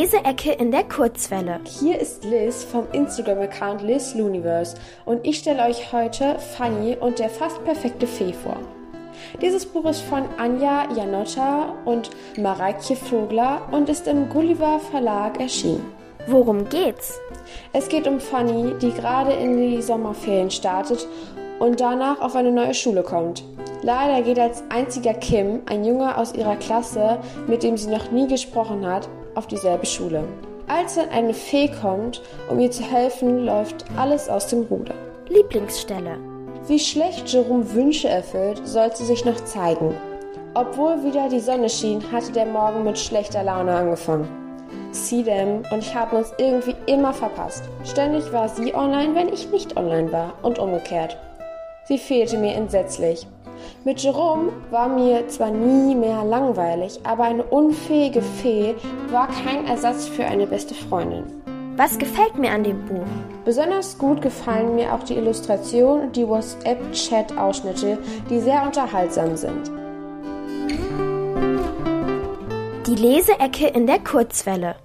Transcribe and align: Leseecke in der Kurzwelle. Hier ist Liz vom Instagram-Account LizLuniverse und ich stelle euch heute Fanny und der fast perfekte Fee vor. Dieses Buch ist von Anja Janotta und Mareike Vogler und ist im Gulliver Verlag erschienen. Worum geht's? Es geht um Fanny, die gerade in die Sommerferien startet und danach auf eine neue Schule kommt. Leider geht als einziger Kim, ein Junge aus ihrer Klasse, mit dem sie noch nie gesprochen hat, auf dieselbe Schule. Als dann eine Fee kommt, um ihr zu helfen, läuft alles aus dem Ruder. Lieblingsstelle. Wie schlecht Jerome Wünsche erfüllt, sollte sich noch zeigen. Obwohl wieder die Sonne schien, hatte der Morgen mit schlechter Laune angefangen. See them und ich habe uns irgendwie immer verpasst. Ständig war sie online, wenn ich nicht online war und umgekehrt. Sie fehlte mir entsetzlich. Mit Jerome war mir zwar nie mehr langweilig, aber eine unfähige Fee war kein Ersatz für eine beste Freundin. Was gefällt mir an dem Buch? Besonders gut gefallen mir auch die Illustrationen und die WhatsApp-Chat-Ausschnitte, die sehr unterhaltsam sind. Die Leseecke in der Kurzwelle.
Leseecke 0.00 0.52
in 0.52 0.70
der 0.70 0.84
Kurzwelle. 0.84 1.60
Hier 1.64 2.00
ist 2.00 2.24
Liz 2.24 2.64
vom 2.64 2.86
Instagram-Account 2.90 3.82
LizLuniverse 3.82 4.78
und 5.04 5.26
ich 5.26 5.40
stelle 5.40 5.64
euch 5.64 5.92
heute 5.92 6.38
Fanny 6.38 6.96
und 6.98 7.18
der 7.18 7.28
fast 7.28 7.62
perfekte 7.64 8.06
Fee 8.06 8.32
vor. 8.32 8.56
Dieses 9.42 9.66
Buch 9.66 9.84
ist 9.84 10.00
von 10.00 10.22
Anja 10.38 10.88
Janotta 10.96 11.74
und 11.84 12.08
Mareike 12.38 12.96
Vogler 12.96 13.68
und 13.72 13.90
ist 13.90 14.08
im 14.08 14.30
Gulliver 14.30 14.80
Verlag 14.90 15.38
erschienen. 15.38 15.84
Worum 16.26 16.66
geht's? 16.70 17.20
Es 17.74 17.90
geht 17.90 18.08
um 18.08 18.20
Fanny, 18.20 18.72
die 18.80 18.92
gerade 18.92 19.34
in 19.34 19.58
die 19.58 19.82
Sommerferien 19.82 20.50
startet 20.50 21.06
und 21.58 21.78
danach 21.78 22.22
auf 22.22 22.34
eine 22.36 22.52
neue 22.52 22.72
Schule 22.72 23.02
kommt. 23.02 23.44
Leider 23.82 24.22
geht 24.22 24.38
als 24.38 24.62
einziger 24.68 25.14
Kim, 25.14 25.62
ein 25.66 25.84
Junge 25.84 26.16
aus 26.16 26.34
ihrer 26.34 26.56
Klasse, 26.56 27.18
mit 27.46 27.62
dem 27.62 27.76
sie 27.76 27.90
noch 27.90 28.10
nie 28.10 28.26
gesprochen 28.26 28.86
hat, 28.86 29.08
auf 29.34 29.46
dieselbe 29.46 29.86
Schule. 29.86 30.24
Als 30.68 30.96
dann 30.96 31.08
eine 31.08 31.34
Fee 31.34 31.68
kommt, 31.80 32.22
um 32.50 32.60
ihr 32.60 32.70
zu 32.70 32.82
helfen, 32.82 33.44
läuft 33.46 33.84
alles 33.96 34.28
aus 34.28 34.46
dem 34.48 34.62
Ruder. 34.64 34.94
Lieblingsstelle. 35.28 36.18
Wie 36.66 36.78
schlecht 36.78 37.28
Jerome 37.28 37.72
Wünsche 37.72 38.08
erfüllt, 38.08 38.60
sollte 38.66 39.02
sich 39.02 39.24
noch 39.24 39.42
zeigen. 39.44 39.94
Obwohl 40.54 41.02
wieder 41.02 41.28
die 41.28 41.40
Sonne 41.40 41.70
schien, 41.70 42.02
hatte 42.12 42.32
der 42.32 42.46
Morgen 42.46 42.84
mit 42.84 42.98
schlechter 42.98 43.42
Laune 43.42 43.74
angefangen. 43.74 44.28
See 44.92 45.22
them 45.22 45.62
und 45.70 45.78
ich 45.78 45.94
habe 45.94 46.16
uns 46.16 46.32
irgendwie 46.38 46.74
immer 46.86 47.12
verpasst. 47.12 47.64
Ständig 47.84 48.32
war 48.32 48.48
sie 48.48 48.74
online, 48.74 49.14
wenn 49.14 49.28
ich 49.32 49.50
nicht 49.50 49.76
online 49.76 50.10
war 50.12 50.34
und 50.42 50.58
umgekehrt. 50.58 51.16
Sie 51.84 51.98
fehlte 51.98 52.36
mir 52.36 52.54
entsetzlich. 52.54 53.26
Mit 53.84 54.00
Jerome 54.00 54.52
war 54.70 54.88
mir 54.88 55.28
zwar 55.28 55.50
nie 55.50 55.94
mehr 55.94 56.24
langweilig, 56.24 57.00
aber 57.04 57.24
eine 57.24 57.44
unfähige 57.44 58.22
Fee 58.22 58.74
war 59.10 59.28
kein 59.28 59.66
Ersatz 59.66 60.06
für 60.06 60.24
eine 60.24 60.46
beste 60.46 60.74
Freundin. 60.74 61.24
Was 61.76 61.98
gefällt 61.98 62.36
mir 62.36 62.50
an 62.50 62.64
dem 62.64 62.84
Buch? 62.84 63.06
Besonders 63.44 63.96
gut 63.96 64.20
gefallen 64.20 64.74
mir 64.74 64.92
auch 64.92 65.02
die 65.02 65.14
Illustrationen 65.14 66.08
und 66.08 66.16
die 66.16 66.28
WhatsApp-Chat-Ausschnitte, 66.28 67.98
die 68.28 68.40
sehr 68.40 68.62
unterhaltsam 68.64 69.36
sind. 69.36 69.70
Die 72.86 72.94
Leseecke 72.94 73.68
in 73.68 73.86
der 73.86 74.00
Kurzwelle. 74.00 74.76